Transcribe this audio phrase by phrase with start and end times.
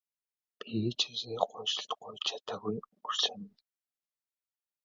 [0.57, 3.53] Би ээжээсээ уучлалт гуйж чадалгүй өнгөрсөн юм.